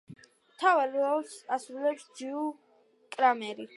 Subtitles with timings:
[0.53, 2.51] მთავარ როლს ასრულებს ჯოუი
[3.17, 3.69] კრამერი.